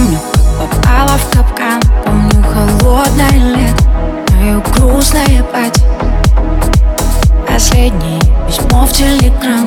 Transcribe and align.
помню, 0.00 0.18
попала 0.58 1.18
в 1.18 1.30
капкан. 1.30 1.80
Помню 2.04 2.42
холодное 2.42 3.30
лето, 3.30 3.84
мое 4.34 4.60
грустное 4.74 5.42
пати 5.52 5.82
Последнее 7.46 8.20
письмо 8.46 8.86
в 8.86 8.92
телеграм. 8.92 9.66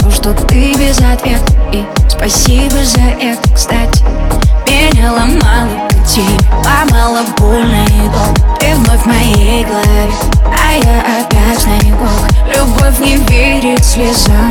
То, 0.00 0.10
что 0.10 0.32
ты 0.34 0.74
без 0.74 0.98
ответа 0.98 1.52
И 1.72 1.84
спасибо 2.08 2.84
за 2.84 3.00
это, 3.20 3.54
кстати 3.54 4.02
Меня 4.68 5.12
ломало 5.12 5.88
пути 5.88 6.24
Ломало 6.64 7.22
больно 7.38 7.84
и 7.84 8.08
долго. 8.08 8.58
Ты 8.58 8.74
вновь 8.74 9.02
в 9.02 9.06
моей 9.06 9.64
голове 9.64 10.12
А 10.44 10.72
я 10.74 11.22
опять 11.22 11.66
на 11.66 11.78
иголках. 11.88 12.28
Любовь 12.54 12.98
не 13.00 13.16
верит 13.16 13.84
слезам 13.84 14.50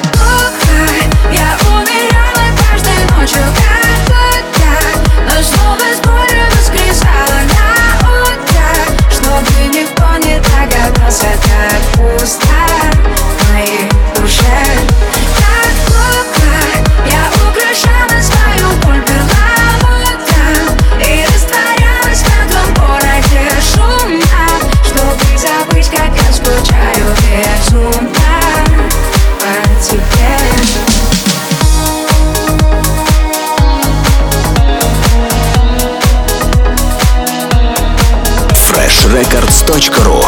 freshrecords.ru 39.11 40.23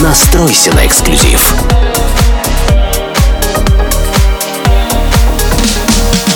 Настройся 0.00 0.72
на 0.72 0.86
эксклюзив. 0.86 1.54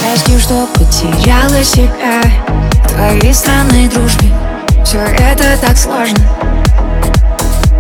Прости, 0.01 0.37
что 0.41 0.67
потеряла 0.75 1.63
себя 1.63 2.23
твоей 2.89 3.33
странной 3.33 3.87
дружбе. 3.87 4.33
Все 4.85 4.99
это 4.99 5.57
так 5.61 5.79
сложно. 5.79 6.19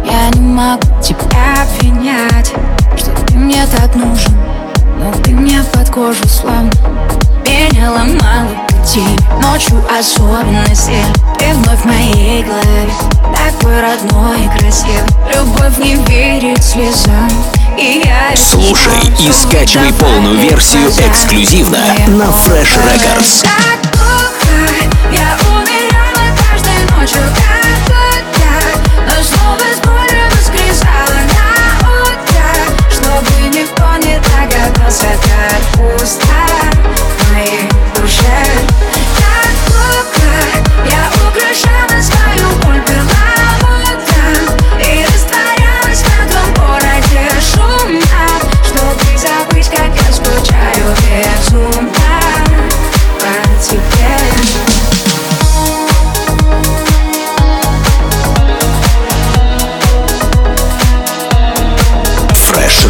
Я 0.04 0.28
не 0.38 0.40
могу 0.40 0.86
тебя 1.02 1.64
обвинять 1.64 2.52
Что 2.96 3.10
ты 3.26 3.34
мне 3.34 3.66
так 3.66 3.94
нужен. 3.96 4.34
Но 4.98 5.12
ты 5.22 5.32
мне 5.32 5.64
под 5.72 5.90
кожу 5.90 6.28
сломал 6.28 6.70
Меня 7.44 7.90
ломало 7.90 8.71
пути 8.82 9.04
Ночью 9.40 9.82
особенно 9.88 10.66
сильно 10.74 11.12
Ты 11.38 11.52
вновь 11.54 11.80
в 11.80 11.84
моей 11.84 12.42
голове 12.42 12.92
Такой 13.34 13.80
родной 13.80 14.44
и 14.44 14.58
красивый. 14.58 14.94
Любовь 15.34 15.78
не 15.78 15.94
верит 16.06 16.62
слезам 16.62 17.30
и 17.78 18.02
я 18.04 18.36
Слушай 18.36 18.92
и 19.18 19.32
скачивай 19.32 19.92
полную 19.94 20.36
версию 20.36 20.88
эксклюзивно 20.88 21.78
на 22.08 22.24
Fresh 22.24 22.78
Records. 22.84 23.46